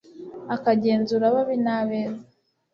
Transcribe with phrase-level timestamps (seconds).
[0.55, 2.21] akagenzura ababi n'abeza